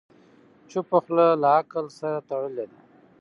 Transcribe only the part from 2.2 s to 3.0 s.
تړلې ده.